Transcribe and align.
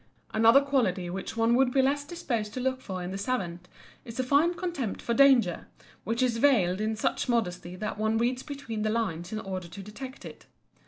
Another 0.33 0.61
quality 0.61 1.11
which 1.11 1.37
one 1.37 1.53
would 1.53 1.71
be 1.71 1.79
less 1.83 2.03
disposed 2.03 2.55
to 2.55 2.59
look 2.59 2.81
for 2.81 3.03
in 3.03 3.11
the 3.11 3.19
savant 3.19 3.67
is 4.03 4.19
a 4.19 4.23
fine 4.23 4.55
contempt 4.55 4.99
for 4.99 5.13
danger, 5.13 5.67
which 6.05 6.23
is 6.23 6.37
veiled 6.37 6.81
in 6.81 6.95
such 6.95 7.29
modesty 7.29 7.75
that 7.75 7.99
one 7.99 8.17
reads 8.17 8.41
between 8.41 8.81
the 8.81 8.89
lines 8.89 9.31
in 9.31 9.39
order 9.39 9.67
to 9.67 9.83
detect 9.83 10.25
it. 10.25 10.47